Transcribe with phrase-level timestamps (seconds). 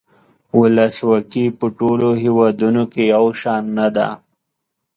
[0.59, 4.07] ولسواکي په ټولو هیوادونو کې یو شان نده.